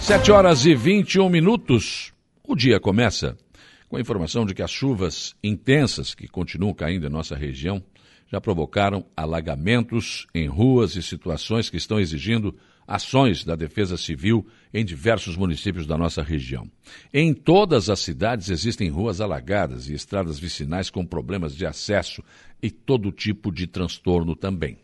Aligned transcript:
Sete 0.00 0.32
horas 0.32 0.64
e 0.64 0.74
21 0.74 1.28
minutos. 1.28 2.12
O 2.42 2.56
dia 2.56 2.80
começa 2.80 3.36
com 3.88 3.96
a 3.96 4.00
informação 4.00 4.44
de 4.44 4.54
que 4.54 4.62
as 4.62 4.70
chuvas 4.70 5.36
intensas 5.44 6.14
que 6.14 6.26
continuam 6.26 6.74
caindo 6.74 7.06
em 7.06 7.10
nossa 7.10 7.36
região 7.36 7.82
já 8.26 8.40
provocaram 8.40 9.04
alagamentos 9.16 10.26
em 10.34 10.48
ruas 10.48 10.96
e 10.96 11.02
situações 11.02 11.68
que 11.68 11.76
estão 11.76 12.00
exigindo 12.00 12.56
ações 12.90 13.44
da 13.44 13.54
Defesa 13.54 13.96
Civil 13.96 14.44
em 14.74 14.84
diversos 14.84 15.36
municípios 15.36 15.86
da 15.86 15.96
nossa 15.96 16.22
região. 16.22 16.68
Em 17.14 17.32
todas 17.32 17.88
as 17.88 18.00
cidades 18.00 18.50
existem 18.50 18.88
ruas 18.88 19.20
alagadas 19.20 19.88
e 19.88 19.94
estradas 19.94 20.40
vicinais 20.40 20.90
com 20.90 21.06
problemas 21.06 21.54
de 21.54 21.64
acesso 21.64 22.20
e 22.60 22.68
todo 22.68 23.12
tipo 23.12 23.52
de 23.52 23.68
transtorno 23.68 24.34
também. 24.34 24.76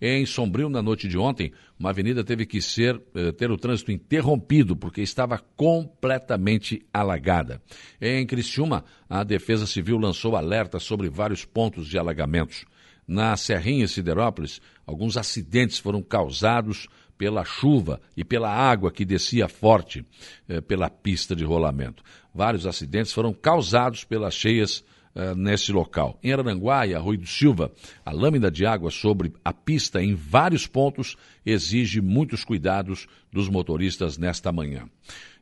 Em 0.00 0.24
Sombrio, 0.26 0.68
na 0.68 0.82
noite 0.82 1.08
de 1.08 1.18
ontem, 1.18 1.52
uma 1.78 1.90
avenida 1.90 2.24
teve 2.24 2.46
que 2.46 2.60
ser, 2.60 3.00
eh, 3.14 3.32
ter 3.32 3.50
o 3.50 3.56
trânsito 3.56 3.92
interrompido 3.92 4.76
porque 4.76 5.02
estava 5.02 5.38
completamente 5.56 6.84
alagada. 6.92 7.60
Em 8.00 8.26
Criciúma, 8.26 8.84
a 9.08 9.24
Defesa 9.24 9.66
Civil 9.66 9.98
lançou 9.98 10.36
alerta 10.36 10.78
sobre 10.78 11.08
vários 11.08 11.44
pontos 11.44 11.86
de 11.88 11.98
alagamentos. 11.98 12.64
Na 13.06 13.36
Serrinha 13.36 13.88
Siderópolis, 13.88 14.60
alguns 14.86 15.16
acidentes 15.16 15.78
foram 15.78 16.02
causados 16.02 16.88
pela 17.18 17.44
chuva 17.44 18.00
e 18.16 18.24
pela 18.24 18.50
água 18.50 18.90
que 18.90 19.04
descia 19.04 19.48
forte 19.48 20.04
eh, 20.48 20.60
pela 20.60 20.90
pista 20.90 21.36
de 21.36 21.44
rolamento. 21.44 22.02
Vários 22.34 22.66
acidentes 22.66 23.12
foram 23.12 23.32
causados 23.32 24.04
pelas 24.04 24.34
cheias 24.34 24.84
eh, 25.14 25.34
nesse 25.34 25.72
local. 25.72 26.18
Em 26.22 26.32
Araranguá 26.32 26.86
e 26.86 26.94
Arroio 26.94 27.18
do 27.18 27.26
Silva, 27.26 27.70
a 28.02 28.10
lâmina 28.10 28.50
de 28.50 28.64
água 28.64 28.90
sobre 28.90 29.30
a 29.44 29.52
pista 29.52 30.02
em 30.02 30.14
vários 30.14 30.66
pontos 30.66 31.18
exige 31.44 32.00
muitos 32.00 32.44
cuidados 32.44 33.06
dos 33.30 33.46
motoristas 33.46 34.16
nesta 34.16 34.50
manhã. 34.50 34.88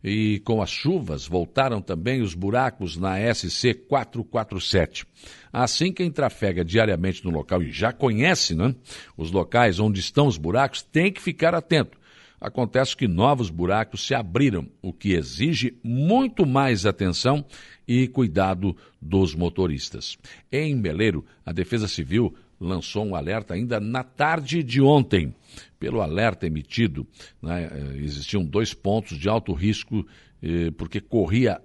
E 0.03 0.41
com 0.41 0.61
as 0.61 0.71
chuvas 0.71 1.25
voltaram 1.25 1.81
também 1.81 2.21
os 2.21 2.35
buracos 2.35 2.97
na 2.97 3.19
SC 3.33 3.75
447. 3.75 5.07
Assim, 5.53 5.93
quem 5.93 6.11
trafega 6.11 6.65
diariamente 6.65 7.25
no 7.25 7.31
local 7.31 7.63
e 7.63 7.71
já 7.71 7.93
conhece 7.93 8.57
né, 8.57 8.75
os 9.17 9.31
locais 9.31 9.79
onde 9.79 10.01
estão 10.01 10.27
os 10.27 10.37
buracos 10.37 10.83
tem 10.83 11.13
que 11.13 11.23
ficar 11.23 11.55
atento. 11.55 12.00
Acontece 12.41 12.97
que 12.97 13.07
novos 13.07 13.51
buracos 13.51 14.07
se 14.07 14.15
abriram, 14.15 14.67
o 14.81 14.93
que 14.93 15.13
exige 15.13 15.79
muito 15.85 16.47
mais 16.47 16.87
atenção 16.87 17.45
e 17.87 18.09
cuidado 18.09 18.75
dos 19.01 19.35
motoristas. 19.35 20.17
Em 20.51 20.75
Meleiro, 20.75 21.25
a 21.45 21.53
Defesa 21.53 21.87
Civil 21.87 22.35
lançou 22.59 23.05
um 23.05 23.15
alerta 23.15 23.55
ainda 23.55 23.79
na 23.79 24.03
tarde 24.03 24.63
de 24.63 24.81
ontem. 24.81 25.35
Pelo 25.79 26.01
alerta 26.01 26.47
emitido, 26.47 27.07
né, 27.43 27.71
existiam 27.97 28.45
dois 28.45 28.73
pontos 28.73 29.19
de 29.19 29.29
alto 29.29 29.53
risco, 29.53 30.07
eh, 30.43 30.71
porque 30.77 31.01
corria 31.01 31.61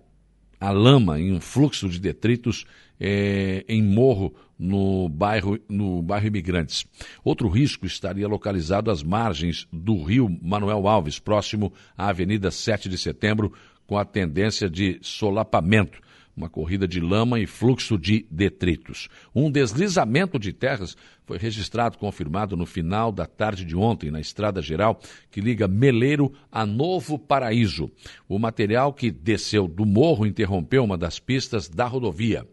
a 0.59 0.71
lama 0.71 1.19
em 1.19 1.33
um 1.33 1.41
fluxo 1.41 1.89
de 1.89 1.99
detritos 1.99 2.65
eh, 2.99 3.65
em 3.67 3.81
morro 3.81 4.33
no 4.57 5.09
bairro, 5.09 5.59
no 5.67 6.01
bairro 6.01 6.27
Imigrantes. 6.27 6.85
Outro 7.23 7.49
risco 7.49 7.85
estaria 7.85 8.27
localizado 8.27 8.89
às 8.89 9.03
margens 9.03 9.67
do 9.71 10.01
rio 10.01 10.29
Manuel 10.41 10.87
Alves, 10.87 11.19
próximo 11.19 11.73
à 11.97 12.09
Avenida 12.09 12.49
7 12.49 12.87
de 12.87 12.97
Setembro, 12.97 13.53
com 13.85 13.97
a 13.97 14.05
tendência 14.05 14.69
de 14.69 14.97
solapamento 15.01 15.99
uma 16.35 16.49
corrida 16.49 16.87
de 16.87 16.99
lama 16.99 17.39
e 17.39 17.47
fluxo 17.47 17.97
de 17.97 18.25
detritos. 18.29 19.07
Um 19.33 19.49
deslizamento 19.49 20.37
de 20.37 20.51
terras 20.51 20.97
foi 21.25 21.37
registrado, 21.37 21.97
confirmado 21.97 22.57
no 22.57 22.65
final 22.65 23.11
da 23.11 23.25
tarde 23.25 23.63
de 23.63 23.75
ontem, 23.75 24.11
na 24.11 24.19
estrada 24.19 24.61
geral 24.61 24.99
que 25.31 25.41
liga 25.41 25.67
Meleiro 25.67 26.33
a 26.51 26.65
Novo 26.65 27.17
Paraíso. 27.17 27.89
O 28.27 28.37
material 28.37 28.93
que 28.93 29.09
desceu 29.09 29.67
do 29.67 29.85
morro 29.85 30.25
interrompeu 30.25 30.83
uma 30.83 30.97
das 30.97 31.19
pistas 31.19 31.69
da 31.69 31.85
rodovia. 31.85 32.45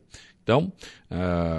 Então, 0.42 0.72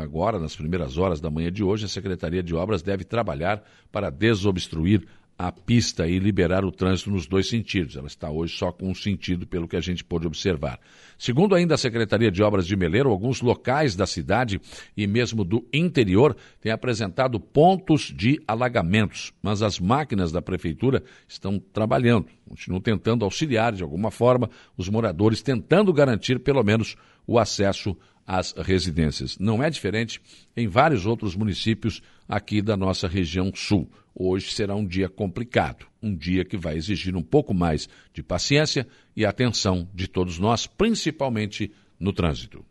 agora, 0.03 0.39
nas 0.39 0.55
primeiras 0.55 0.97
horas 0.97 1.21
da 1.21 1.29
manhã 1.29 1.49
de 1.51 1.63
hoje, 1.63 1.85
a 1.85 1.89
Secretaria 1.89 2.43
de 2.43 2.53
Obras 2.53 2.81
deve 2.81 3.05
trabalhar 3.05 3.63
para 3.91 4.09
desobstruir 4.09 5.07
a 5.37 5.51
pista 5.51 6.07
e 6.07 6.19
liberar 6.19 6.63
o 6.63 6.71
trânsito 6.71 7.09
nos 7.11 7.27
dois 7.27 7.49
sentidos. 7.49 7.95
Ela 7.95 8.07
está 8.07 8.29
hoje 8.29 8.55
só 8.55 8.71
com 8.71 8.89
um 8.89 8.95
sentido, 8.95 9.47
pelo 9.47 9.67
que 9.67 9.75
a 9.75 9.81
gente 9.81 10.03
pôde 10.03 10.27
observar. 10.27 10.79
Segundo 11.17 11.55
ainda 11.55 11.75
a 11.75 11.77
Secretaria 11.77 12.31
de 12.31 12.43
Obras 12.43 12.67
de 12.67 12.75
Meleiro, 12.75 13.09
alguns 13.09 13.41
locais 13.41 13.95
da 13.95 14.05
cidade 14.05 14.61
e 14.95 15.07
mesmo 15.07 15.43
do 15.43 15.65
interior 15.73 16.35
têm 16.61 16.71
apresentado 16.71 17.39
pontos 17.39 18.13
de 18.15 18.41
alagamentos, 18.47 19.33
mas 19.41 19.61
as 19.61 19.79
máquinas 19.79 20.31
da 20.31 20.41
prefeitura 20.41 21.03
estão 21.27 21.59
trabalhando, 21.59 22.27
continuam 22.47 22.81
tentando 22.81 23.25
auxiliar 23.25 23.73
de 23.73 23.83
alguma 23.83 24.11
forma 24.11 24.49
os 24.77 24.87
moradores, 24.89 25.41
tentando 25.41 25.91
garantir 25.93 26.39
pelo 26.39 26.63
menos 26.63 26.95
o 27.25 27.39
acesso 27.39 27.97
às 28.25 28.53
residências. 28.53 29.37
Não 29.37 29.63
é 29.63 29.69
diferente 29.69 30.21
em 30.55 30.67
vários 30.67 31.05
outros 31.05 31.35
municípios 31.35 32.01
aqui 32.27 32.61
da 32.61 32.77
nossa 32.77 33.07
região 33.07 33.51
sul. 33.53 33.91
Hoje 34.15 34.51
será 34.51 34.75
um 34.75 34.85
dia 34.85 35.09
complicado, 35.09 35.85
um 36.01 36.15
dia 36.15 36.45
que 36.45 36.55
vai 36.55 36.75
exigir 36.75 37.15
um 37.15 37.23
pouco 37.23 37.53
mais 37.53 37.89
de 38.13 38.21
paciência 38.21 38.87
e 39.15 39.25
atenção 39.25 39.89
de 39.93 40.07
todos 40.07 40.37
nós, 40.37 40.67
principalmente 40.67 41.71
no 41.99 42.13
trânsito. 42.13 42.63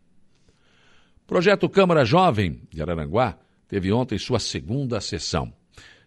Projeto 1.27 1.69
Câmara 1.69 2.05
Jovem 2.05 2.61
de 2.69 2.81
Araranguá 2.81 3.37
teve 3.67 3.91
ontem 3.91 4.17
sua 4.17 4.39
segunda 4.39 5.01
sessão. 5.01 5.53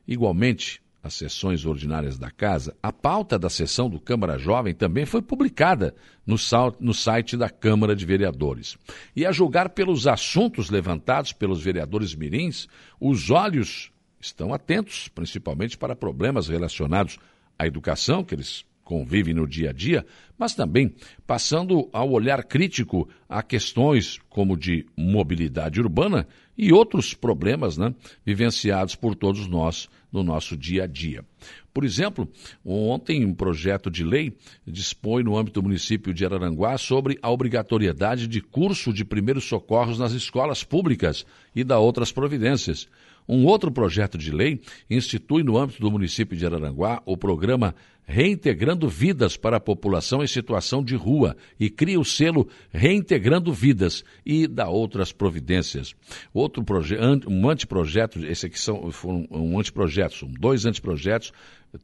Igualmente, 0.07 0.81
as 1.07 1.15
sessões 1.15 1.65
ordinárias 1.65 2.19
da 2.19 2.31
Casa, 2.31 2.77
a 2.83 2.93
pauta 2.93 3.39
da 3.39 3.49
sessão 3.49 3.89
do 3.89 4.01
Câmara 4.01 4.39
Jovem 4.39 4.75
também 4.75 5.07
foi 5.07 5.23
publicada 5.23 5.95
no, 6.27 6.37
no 6.81 6.93
site 6.93 7.37
da 7.37 7.49
Câmara 7.49 7.95
de 7.95 8.05
Vereadores. 8.05 8.77
E 9.15 9.25
a 9.25 9.33
julgar 9.33 9.71
pelos 9.71 10.07
assuntos 10.07 10.69
levantados 10.69 11.33
pelos 11.33 11.63
vereadores 11.63 12.15
mirins, 12.15 12.67
os 13.01 13.31
olhos 13.31 13.91
estão 14.21 14.53
atentos, 14.53 15.09
principalmente 15.09 15.79
para 15.79 15.97
problemas 15.97 16.49
relacionados 16.49 17.19
à 17.59 17.67
educação, 17.67 18.25
que 18.25 18.35
eles 18.35 18.65
convivem 18.87 19.35
no 19.35 19.49
dia 19.49 19.71
a 19.71 19.73
dia, 19.73 20.07
mas 20.39 20.55
também 20.55 20.95
passando 21.27 21.89
ao 21.93 22.09
olhar 22.13 22.45
crítico 22.45 23.09
a 23.29 23.43
questões 23.43 24.21
como 24.31 24.57
de 24.57 24.87
mobilidade 24.97 25.81
urbana 25.81 26.25
e 26.57 26.73
outros 26.73 27.13
problemas 27.13 27.77
né, 27.77 27.93
vivenciados 28.25 28.95
por 28.95 29.17
todos 29.17 29.49
nós 29.49 29.89
no 30.13 30.23
nosso 30.23 30.57
dia 30.57 30.85
a 30.85 30.87
dia. 30.87 31.25
Por 31.75 31.85
exemplo, 31.85 32.31
ontem 32.65 33.27
um 33.27 33.35
projeto 33.35 33.91
de 33.91 34.05
lei 34.05 34.33
dispõe 34.65 35.25
no 35.25 35.37
âmbito 35.37 35.61
do 35.61 35.65
município 35.65 36.15
de 36.15 36.25
Araranguá 36.25 36.79
sobre 36.79 37.19
a 37.21 37.29
obrigatoriedade 37.29 38.29
de 38.29 38.41
curso 38.41 38.93
de 38.93 39.05
primeiros 39.05 39.45
socorros 39.45 39.99
nas 39.99 40.13
escolas 40.13 40.63
públicas 40.63 41.27
e 41.55 41.65
da 41.65 41.79
outras 41.81 42.13
providências. 42.13 42.89
Um 43.29 43.45
outro 43.47 43.71
projeto 43.71 44.17
de 44.17 44.31
lei 44.31 44.61
institui 44.89 45.43
no 45.43 45.59
âmbito 45.59 45.81
do 45.81 45.91
município 45.91 46.37
de 46.37 46.47
Araranguá 46.47 47.03
o 47.05 47.17
programa 47.17 47.75
Reintegrando 48.09 48.89
Vidas 48.89 49.37
para 49.37 49.57
a 49.57 49.61
População 49.61 50.23
em 50.23 50.29
Situação 50.29 50.83
de 50.83 50.95
Rua 50.95 51.37
e 51.59 51.69
cria 51.69 51.99
o 51.99 52.05
selo 52.05 52.49
Reintegrando 52.71 53.53
Vidas 53.53 54.05
e 54.25 54.47
dá 54.47 54.69
outras 54.69 55.11
providências. 55.11 55.93
Outro 56.33 56.63
projeto, 56.63 57.29
um 57.29 57.51
anteprojeto, 57.51 58.25
esse 58.25 58.47
aqui 58.47 58.61
são 58.61 58.93
foram 58.93 59.27
um 59.29 59.59
anteprojeto, 59.59 60.15
são 60.15 60.31
dois 60.31 60.65
anteprojetos, 60.65 61.33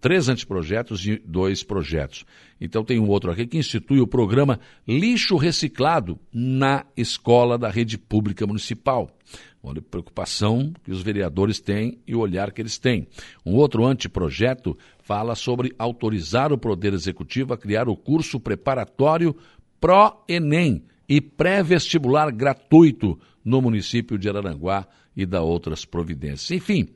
três 0.01 0.29
anteprojetos 0.29 1.07
e 1.07 1.17
dois 1.25 1.63
projetos. 1.63 2.25
Então 2.61 2.85
tem 2.85 2.99
um 2.99 3.09
outro 3.09 3.31
aqui 3.31 3.47
que 3.47 3.59
institui 3.59 4.01
o 4.01 4.07
programa 4.07 4.61
Lixo 4.87 5.37
Reciclado 5.37 6.19
na 6.33 6.85
escola 6.97 7.59
da 7.59 7.69
rede 7.69 7.99
pública 7.99 8.47
municipal. 8.47 9.11
Olha 9.63 9.79
a 9.79 9.83
preocupação 9.83 10.73
que 10.83 10.91
os 10.91 11.03
vereadores 11.03 11.61
têm 11.61 11.99
e 12.07 12.15
o 12.15 12.19
olhar 12.19 12.51
que 12.51 12.61
eles 12.61 12.79
têm. 12.79 13.07
Um 13.47 13.55
outro 13.55 13.85
anteprojeto 13.85 14.77
fala 15.01 15.35
sobre 15.37 15.73
autorizar 15.79 16.53
o 16.53 16.59
Poder 16.59 16.93
Executivo 16.93 17.55
a 17.55 17.59
criar 17.59 17.89
o 17.89 17.97
curso 17.97 18.41
preparatório 18.41 19.37
Pró-ENEM 19.81 20.85
e 21.09 21.21
pré-vestibular 21.21 22.31
gratuito 22.31 23.19
no 23.45 23.61
município 23.61 24.19
de 24.19 24.29
Araranguá 24.29 24.87
e 25.17 25.27
da 25.27 25.43
outras 25.43 25.85
providências. 25.85 26.51
Enfim, 26.51 26.89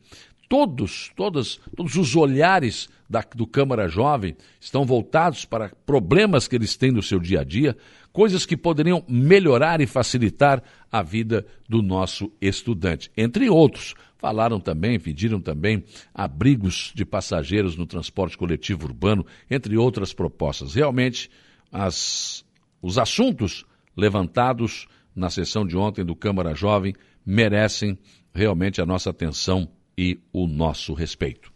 todos, 0.48 1.10
todas, 1.16 1.60
todos 1.76 1.96
os 1.96 2.14
olhares 2.16 2.88
da, 3.08 3.24
do 3.34 3.46
Câmara 3.46 3.88
Jovem 3.88 4.36
estão 4.60 4.84
voltados 4.84 5.44
para 5.44 5.70
problemas 5.84 6.48
que 6.48 6.56
eles 6.56 6.76
têm 6.76 6.90
no 6.90 7.02
seu 7.02 7.18
dia 7.18 7.40
a 7.40 7.44
dia, 7.44 7.76
coisas 8.12 8.46
que 8.46 8.56
poderiam 8.56 9.04
melhorar 9.08 9.80
e 9.80 9.86
facilitar 9.86 10.62
a 10.90 11.02
vida 11.02 11.46
do 11.68 11.82
nosso 11.82 12.32
estudante. 12.40 13.10
Entre 13.16 13.48
outros, 13.50 13.94
falaram 14.16 14.58
também, 14.58 14.98
pediram 14.98 15.40
também 15.40 15.84
abrigos 16.14 16.92
de 16.94 17.04
passageiros 17.04 17.76
no 17.76 17.86
transporte 17.86 18.36
coletivo 18.36 18.86
urbano, 18.86 19.24
entre 19.50 19.76
outras 19.76 20.12
propostas. 20.12 20.74
Realmente, 20.74 21.30
as, 21.70 22.44
os 22.80 22.98
assuntos 22.98 23.64
levantados 23.96 24.86
na 25.14 25.30
sessão 25.30 25.66
de 25.66 25.76
ontem 25.76 26.04
do 26.04 26.14
Câmara 26.14 26.54
Jovem 26.54 26.94
merecem 27.24 27.98
realmente 28.32 28.80
a 28.80 28.86
nossa 28.86 29.10
atenção 29.10 29.68
e 29.96 30.18
o 30.32 30.46
nosso 30.46 30.92
respeito. 30.94 31.52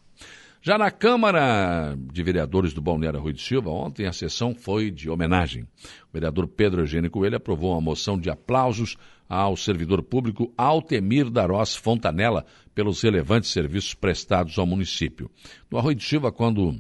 Já 0.62 0.76
na 0.76 0.90
Câmara 0.90 1.96
de 2.12 2.22
Vereadores 2.22 2.74
do 2.74 2.82
Balneário 2.82 3.20
Rui 3.20 3.32
de 3.32 3.40
Silva, 3.40 3.70
ontem 3.70 4.06
a 4.06 4.12
sessão 4.12 4.54
foi 4.54 4.90
de 4.90 5.08
homenagem. 5.08 5.62
O 5.62 6.12
vereador 6.12 6.46
Pedro 6.46 6.82
Eugênio 6.82 7.10
Coelho 7.10 7.36
aprovou 7.36 7.72
uma 7.72 7.80
moção 7.80 8.18
de 8.18 8.28
aplausos 8.28 8.96
ao 9.26 9.56
servidor 9.56 10.02
público 10.02 10.52
Altemir 10.58 11.30
Darós 11.30 11.74
Fontanella 11.74 12.44
pelos 12.74 13.00
relevantes 13.00 13.50
serviços 13.50 13.94
prestados 13.94 14.58
ao 14.58 14.66
município. 14.66 15.30
No 15.70 15.78
Arroio 15.78 15.96
de 15.96 16.04
Silva, 16.04 16.30
quando 16.30 16.78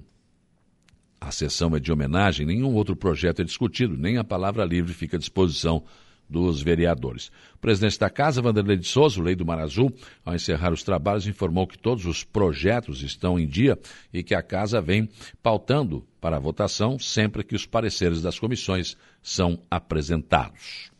a 1.18 1.30
sessão 1.30 1.74
é 1.74 1.80
de 1.80 1.90
homenagem, 1.90 2.44
nenhum 2.44 2.74
outro 2.74 2.94
projeto 2.94 3.40
é 3.40 3.44
discutido, 3.44 3.96
nem 3.96 4.18
a 4.18 4.24
palavra 4.24 4.64
livre 4.64 4.92
fica 4.92 5.16
à 5.16 5.20
disposição 5.20 5.84
dos 6.30 6.62
vereadores. 6.62 7.30
O 7.56 7.58
presidente 7.58 7.98
da 7.98 8.08
Casa, 8.08 8.40
Vanderlei 8.40 8.76
de 8.76 8.86
Souza, 8.86 9.20
o 9.20 9.22
Lei 9.22 9.34
do 9.34 9.44
Mar 9.44 9.58
Azul, 9.58 9.92
ao 10.24 10.34
encerrar 10.34 10.72
os 10.72 10.84
trabalhos, 10.84 11.26
informou 11.26 11.66
que 11.66 11.76
todos 11.76 12.06
os 12.06 12.22
projetos 12.22 13.02
estão 13.02 13.38
em 13.38 13.46
dia 13.46 13.76
e 14.12 14.22
que 14.22 14.34
a 14.34 14.42
Casa 14.42 14.80
vem 14.80 15.08
pautando 15.42 16.06
para 16.20 16.36
a 16.36 16.40
votação 16.40 16.98
sempre 16.98 17.42
que 17.42 17.56
os 17.56 17.66
pareceres 17.66 18.22
das 18.22 18.38
comissões 18.38 18.96
são 19.20 19.60
apresentados. 19.68 20.90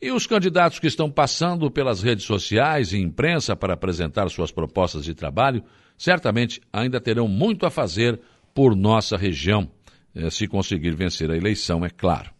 E 0.00 0.12
os 0.12 0.26
candidatos 0.26 0.78
que 0.78 0.86
estão 0.86 1.10
passando 1.10 1.70
pelas 1.70 2.02
redes 2.02 2.24
sociais 2.24 2.92
e 2.92 2.98
imprensa 2.98 3.56
para 3.56 3.74
apresentar 3.74 4.28
suas 4.30 4.52
propostas 4.52 5.04
de 5.04 5.14
trabalho, 5.14 5.62
certamente 5.96 6.60
ainda 6.72 7.00
terão 7.00 7.26
muito 7.26 7.66
a 7.66 7.70
fazer 7.70 8.20
por 8.54 8.76
nossa 8.76 9.16
região, 9.16 9.68
eh, 10.14 10.30
se 10.30 10.46
conseguir 10.46 10.94
vencer 10.94 11.30
a 11.30 11.36
eleição, 11.36 11.84
é 11.84 11.90
claro. 11.90 12.37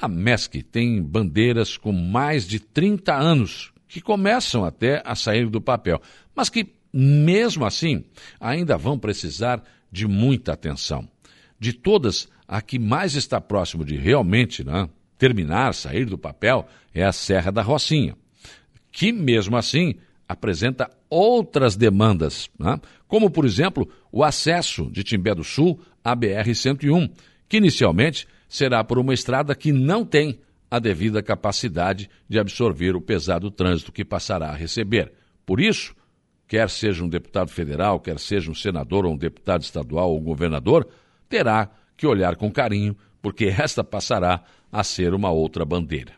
A 0.00 0.06
MESC 0.06 0.62
tem 0.62 1.02
bandeiras 1.02 1.76
com 1.76 1.92
mais 1.92 2.46
de 2.46 2.60
30 2.60 3.14
anos, 3.14 3.72
que 3.88 4.00
começam 4.00 4.64
até 4.64 5.02
a 5.04 5.14
sair 5.14 5.48
do 5.48 5.60
papel, 5.60 6.00
mas 6.36 6.48
que, 6.48 6.68
mesmo 6.92 7.64
assim, 7.64 8.04
ainda 8.38 8.76
vão 8.76 8.98
precisar 8.98 9.62
de 9.90 10.06
muita 10.06 10.52
atenção. 10.52 11.08
De 11.58 11.72
todas, 11.72 12.28
a 12.46 12.62
que 12.62 12.78
mais 12.78 13.14
está 13.16 13.40
próximo 13.40 13.84
de 13.84 13.96
realmente 13.96 14.62
né, 14.62 14.88
terminar, 15.18 15.74
sair 15.74 16.04
do 16.04 16.16
papel, 16.16 16.68
é 16.94 17.04
a 17.04 17.12
Serra 17.12 17.50
da 17.50 17.62
Rocinha, 17.62 18.16
que, 18.92 19.10
mesmo 19.10 19.56
assim, 19.56 19.96
apresenta 20.28 20.88
outras 21.10 21.74
demandas, 21.74 22.48
né? 22.58 22.78
como, 23.08 23.30
por 23.30 23.44
exemplo, 23.44 23.88
o 24.12 24.22
acesso 24.22 24.88
de 24.92 25.02
Timbé 25.02 25.34
do 25.34 25.42
Sul 25.42 25.80
à 26.04 26.14
BR-101, 26.14 27.10
que 27.48 27.56
inicialmente 27.56 28.28
será 28.48 28.82
por 28.82 28.98
uma 28.98 29.12
estrada 29.12 29.54
que 29.54 29.72
não 29.72 30.04
tem 30.04 30.40
a 30.70 30.78
devida 30.78 31.22
capacidade 31.22 32.10
de 32.28 32.38
absorver 32.38 32.94
o 32.94 33.00
pesado 33.00 33.50
trânsito 33.50 33.92
que 33.92 34.04
passará 34.04 34.50
a 34.50 34.56
receber. 34.56 35.12
Por 35.46 35.60
isso, 35.60 35.94
quer 36.46 36.68
seja 36.68 37.04
um 37.04 37.08
deputado 37.08 37.50
federal, 37.50 38.00
quer 38.00 38.18
seja 38.18 38.50
um 38.50 38.54
senador 38.54 39.06
ou 39.06 39.14
um 39.14 39.16
deputado 39.16 39.62
estadual 39.62 40.10
ou 40.10 40.18
um 40.18 40.24
governador, 40.24 40.86
terá 41.28 41.70
que 41.96 42.06
olhar 42.06 42.36
com 42.36 42.50
carinho, 42.50 42.96
porque 43.20 43.46
esta 43.46 43.82
passará 43.82 44.42
a 44.70 44.84
ser 44.84 45.14
uma 45.14 45.30
outra 45.30 45.64
bandeira. 45.64 46.12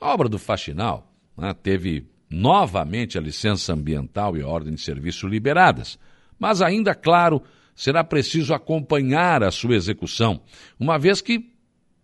A 0.00 0.12
obra 0.12 0.28
do 0.28 0.38
Faxinal 0.38 1.12
né, 1.36 1.54
teve 1.54 2.06
novamente 2.28 3.18
a 3.18 3.20
licença 3.20 3.72
ambiental 3.72 4.36
e 4.36 4.42
a 4.42 4.46
ordem 4.46 4.74
de 4.74 4.80
serviço 4.80 5.26
liberadas, 5.26 5.98
mas 6.38 6.62
ainda, 6.62 6.94
claro, 6.94 7.42
será 7.74 8.02
preciso 8.02 8.54
acompanhar 8.54 9.42
a 9.42 9.50
sua 9.50 9.74
execução, 9.74 10.40
uma 10.78 10.98
vez 10.98 11.20
que 11.20 11.50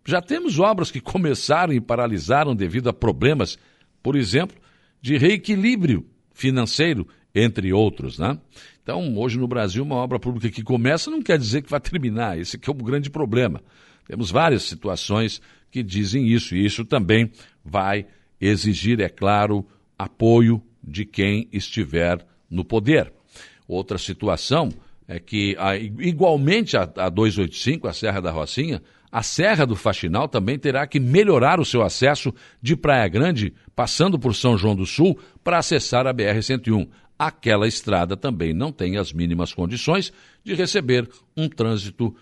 já 0.07 0.23
temos 0.23 0.59
obras 0.59 0.91
que 0.91 1.01
começaram 1.01 1.73
e 1.73 1.81
paralisaram 1.81 2.55
devido 2.55 2.89
a 2.89 2.93
problemas, 2.93 3.59
por 4.03 4.17
exemplo, 4.17 4.57
de 5.01 5.17
reequilíbrio 5.17 6.07
financeiro, 6.33 7.07
entre 7.35 7.73
outros, 7.73 8.19
né? 8.19 8.39
Então, 8.83 9.17
hoje 9.19 9.39
no 9.39 9.49
Brasil, 9.49 9.83
uma 9.83 9.97
obra 9.97 10.19
pública 10.19 10.49
que 10.49 10.63
começa 10.63 11.11
não 11.11 11.21
quer 11.21 11.39
dizer 11.39 11.63
que 11.63 11.71
vai 11.71 11.81
terminar. 11.81 12.39
Esse 12.39 12.57
é 12.57 12.71
o 12.71 12.75
grande 12.75 13.11
problema. 13.11 13.61
Temos 14.07 14.31
várias 14.31 14.63
situações 14.63 15.43
que 15.71 15.83
dizem 15.83 16.27
isso, 16.27 16.55
e 16.55 16.65
isso 16.65 16.85
também 16.85 17.31
vai 17.65 18.07
exigir, 18.41 19.01
é 19.01 19.09
claro, 19.09 19.67
apoio 19.99 20.63
de 20.83 21.05
quem 21.05 21.49
estiver 21.53 22.25
no 22.49 22.65
poder. 22.65 23.13
Outra 23.67 23.99
situação 23.99 24.71
é 25.09 25.19
que, 25.21 25.57
igualmente 26.01 26.77
a, 26.77 26.83
a 26.97 27.09
285, 27.09 27.87
a 27.87 27.93
Serra 27.93 28.21
da 28.21 28.31
Rocinha, 28.31 28.83
a 29.11 29.23
Serra 29.23 29.65
do 29.65 29.77
Faxinal 29.77 30.29
também 30.29 30.59
terá 30.59 30.87
que 30.87 30.99
melhorar 30.99 31.61
o 31.61 31.65
seu 31.65 31.83
acesso 31.83 32.35
de 32.61 32.77
Praia 32.77 33.09
Grande, 33.09 33.55
passando 33.75 34.19
por 34.19 34.35
São 34.35 34.59
João 34.59 34.75
do 34.75 34.85
Sul, 34.85 35.19
para 35.45 35.59
acessar 35.59 36.07
a 36.07 36.13
BR-101. 36.13 36.89
Aquela 37.19 37.67
estrada 37.67 38.17
também 38.17 38.53
não 38.53 38.71
tem 38.71 38.99
as 38.99 39.13
mínimas 39.13 39.55
condições 39.55 40.13
de 40.45 40.55
receber 40.55 41.09
um 41.37 41.49
trânsito 41.49 42.15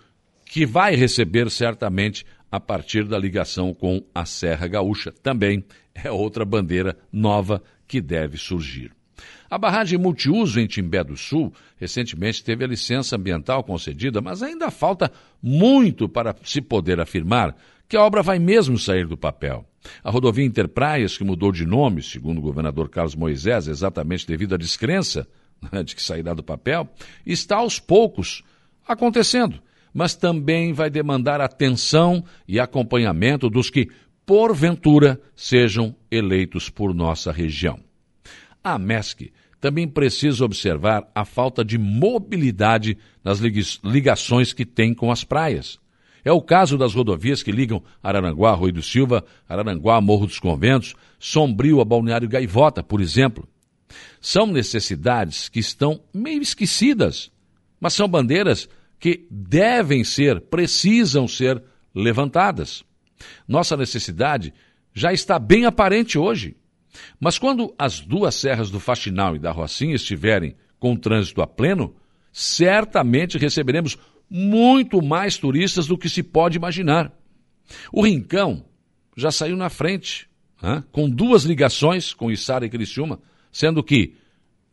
que 0.45 0.65
vai 0.65 0.95
receber 0.95 1.51
certamente 1.51 2.25
a 2.51 2.61
partir 2.61 3.05
da 3.05 3.19
ligação 3.19 3.75
com 3.75 4.05
a 4.15 4.25
Serra 4.25 4.69
Gaúcha. 4.69 5.11
Também 5.11 5.65
é 5.95 6.13
outra 6.13 6.45
bandeira 6.45 6.97
nova 7.11 7.61
que 7.89 8.01
deve 8.01 8.37
surgir. 8.37 8.93
A 9.55 9.59
barragem 9.59 9.97
multiuso 9.97 10.59
em 10.59 10.67
Timbé 10.67 11.05
do 11.05 11.17
Sul 11.17 11.53
recentemente 11.77 12.43
teve 12.43 12.65
a 12.65 12.67
licença 12.67 13.15
ambiental 13.15 13.63
concedida, 13.63 14.21
mas 14.21 14.43
ainda 14.43 14.69
falta 14.69 15.13
muito 15.41 16.09
para 16.09 16.35
se 16.43 16.61
poder 16.61 16.99
afirmar 16.99 17.55
que 17.89 17.97
a 17.97 18.03
obra 18.03 18.21
vai 18.21 18.41
mesmo 18.41 18.77
sair 18.77 19.07
do 19.07 19.17
papel. 19.17 19.65
A 20.03 20.11
rodovia 20.11 20.45
Interpraias, 20.45 21.17
que 21.17 21.23
mudou 21.23 21.53
de 21.53 21.65
nome, 21.65 22.03
segundo 22.03 22.39
o 22.39 22.41
governador 22.41 22.89
Carlos 22.89 23.15
Moisés, 23.15 23.69
exatamente 23.69 24.27
devido 24.27 24.57
à 24.57 24.59
descrença 24.59 25.25
né, 25.71 25.85
de 25.85 25.95
que 25.95 26.03
sairá 26.03 26.35
do 26.35 26.43
papel, 26.43 26.89
está 27.25 27.59
aos 27.59 27.79
poucos 27.79 28.43
acontecendo, 28.85 29.63
mas 29.93 30.17
também 30.17 30.73
vai 30.73 30.91
demandar 30.91 31.41
atenção 31.41 32.25
e 32.49 32.59
acompanhamento 32.59 33.49
dos 33.49 33.71
que, 33.71 33.89
porventura, 34.27 35.21
sejam 35.37 35.95
eleitos 36.11 36.69
por 36.69 36.93
nossa 36.93 37.31
região. 37.31 37.79
A 38.65 38.79
MESC 38.79 39.31
também 39.65 39.89
precisa 39.89 40.45
observar 40.45 41.11
a 41.15 41.25
falta 41.25 41.65
de 41.65 41.79
mobilidade 41.79 42.99
nas 43.25 43.41
ligações 43.83 44.53
que 44.53 44.67
tem 44.67 44.93
com 44.93 45.11
as 45.11 45.25
praias. 45.25 45.79
É 46.23 46.31
o 46.31 46.43
caso 46.43 46.77
das 46.77 46.93
rodovias 46.93 47.43
que 47.43 47.51
ligam 47.51 47.83
Araranguá, 48.03 48.53
Rui 48.53 48.71
do 48.71 48.83
Silva, 48.83 49.25
Araranguá, 49.49 50.03
Morro 50.03 50.27
dos 50.27 50.39
Conventos, 50.39 50.95
Sombrio 51.19 51.81
a 51.81 51.85
Balneário 51.87 52.29
Gaivota, 52.29 52.83
por 52.83 53.01
exemplo. 53.01 53.49
São 54.21 54.47
necessidades 54.47 55.49
que 55.49 55.61
estão 55.61 55.99
meio 56.13 56.43
esquecidas, 56.43 57.33
mas 57.81 57.95
são 57.95 58.07
bandeiras 58.07 58.69
que 59.01 59.27
devem 59.31 60.05
ser, 60.05 60.43
precisam 60.43 61.27
ser 61.27 61.63
levantadas. 61.95 62.85
Nossa 63.49 63.79
necessidade 63.79 64.53
já 64.93 65.11
está 65.11 65.39
bem 65.39 65.65
aparente 65.65 66.19
hoje. 66.19 66.55
Mas 67.19 67.39
quando 67.39 67.75
as 67.79 68.01
duas 68.01 68.35
serras 68.35 68.71
do 68.71 68.81
Faxinal 68.81 69.37
e 69.37 69.39
da 69.39 69.51
Rocinha 69.51 69.95
estiverem 69.95 70.55
com 70.79 70.97
trânsito 70.97 71.43
a 71.43 71.47
pleno, 71.47 71.95
certamente 72.33 73.39
receberemos 73.39 73.97
muito 74.29 75.03
mais 75.03 75.37
turistas 75.37 75.87
do 75.87 75.99
que 75.99 76.09
se 76.09 76.23
pode 76.23 76.57
imaginar. 76.57 77.13
O 77.93 78.03
Rincão 78.03 78.65
já 79.17 79.31
saiu 79.31 79.57
na 79.57 79.71
frente, 79.71 80.29
hein? 80.63 80.83
com 80.91 81.09
duas 81.09 81.45
ligações 81.45 82.13
com 82.13 82.31
Içara 82.31 82.67
e 82.67 82.71
Criciúma, 82.71 83.21
sendo 83.53 83.83
que 83.83 84.17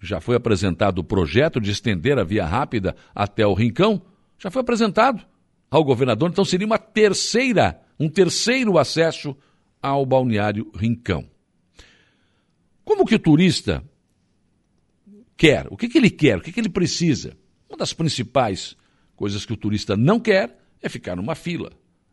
já 0.01 0.19
foi 0.19 0.35
apresentado 0.35 0.99
o 0.99 1.03
projeto 1.03 1.61
de 1.61 1.69
estender 1.69 2.17
a 2.17 2.23
via 2.23 2.45
rápida 2.45 2.95
até 3.13 3.45
o 3.45 3.53
Rincão, 3.53 4.01
já 4.39 4.49
foi 4.49 4.61
apresentado 4.61 5.23
ao 5.69 5.83
governador, 5.83 6.29
então 6.29 6.43
seria 6.43 6.65
uma 6.65 6.79
terceira, 6.79 7.79
um 7.99 8.09
terceiro 8.09 8.77
acesso 8.77 9.35
ao 9.81 10.05
balneário 10.05 10.71
Rincão. 10.75 11.30
Como 13.01 13.09
que 13.09 13.15
o 13.15 13.19
turista 13.19 13.83
quer? 15.35 15.65
O 15.71 15.75
que, 15.75 15.89
que 15.89 15.97
ele 15.97 16.11
quer? 16.11 16.37
O 16.37 16.41
que, 16.41 16.51
que 16.51 16.59
ele 16.59 16.69
precisa? 16.69 17.35
Uma 17.67 17.75
das 17.75 17.93
principais 17.93 18.77
coisas 19.15 19.43
que 19.43 19.51
o 19.51 19.57
turista 19.57 19.97
não 19.97 20.19
quer 20.19 20.55
é 20.79 20.87
ficar 20.87 21.15
numa 21.15 21.33
fila, 21.33 21.71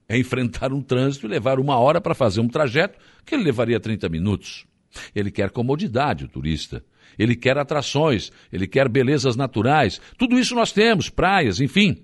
é 0.08 0.16
enfrentar 0.16 0.72
um 0.72 0.80
trânsito 0.80 1.26
e 1.26 1.28
levar 1.28 1.60
uma 1.60 1.76
hora 1.76 2.00
para 2.00 2.14
fazer 2.14 2.40
um 2.40 2.48
trajeto 2.48 2.98
que 3.26 3.34
ele 3.34 3.44
levaria 3.44 3.78
30 3.78 4.08
minutos. 4.08 4.66
Ele 5.14 5.30
quer 5.30 5.50
comodidade, 5.50 6.24
o 6.24 6.28
turista. 6.28 6.82
Ele 7.18 7.36
quer 7.36 7.58
atrações, 7.58 8.32
ele 8.50 8.66
quer 8.66 8.88
belezas 8.88 9.36
naturais. 9.36 10.00
Tudo 10.16 10.38
isso 10.38 10.54
nós 10.54 10.72
temos, 10.72 11.10
praias, 11.10 11.60
enfim. 11.60 12.02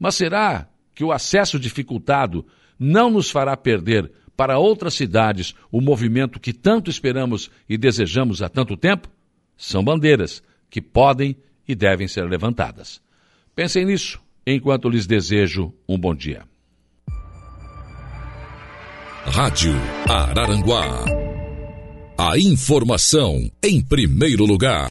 Mas 0.00 0.16
será 0.16 0.68
que 0.96 1.04
o 1.04 1.12
acesso 1.12 1.60
dificultado 1.60 2.44
não 2.76 3.08
nos 3.08 3.30
fará 3.30 3.56
perder 3.56 4.10
para 4.36 4.58
outras 4.58 4.94
cidades 4.94 5.54
o 5.70 5.80
movimento 5.80 6.38
que 6.38 6.52
tanto 6.52 6.90
esperamos 6.90 7.50
e 7.68 7.78
desejamos 7.78 8.42
há 8.42 8.48
tanto 8.48 8.76
tempo? 8.76 9.08
São 9.56 9.82
bandeiras 9.82 10.42
que 10.68 10.82
podem 10.82 11.36
e 11.66 11.74
devem 11.74 12.06
ser 12.06 12.28
levantadas. 12.28 13.00
Pensem 13.54 13.86
nisso 13.86 14.20
enquanto 14.46 14.88
lhes 14.88 15.06
desejo 15.06 15.72
um 15.88 15.98
bom 15.98 16.14
dia. 16.14 16.42
Rádio 19.24 19.72
Araranguá. 20.08 21.04
A 22.18 22.38
informação 22.38 23.50
em 23.62 23.82
primeiro 23.82 24.44
lugar. 24.44 24.84